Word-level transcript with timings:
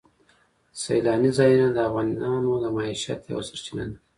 سیلاني 0.81 1.31
ځایونه 1.37 1.67
د 1.73 1.77
افغانانو 1.87 2.51
د 2.63 2.65
معیشت 2.75 3.19
یوه 3.31 3.43
سرچینه 3.49 3.83
ده. 3.89 3.95